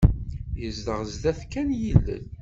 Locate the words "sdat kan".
1.13-1.69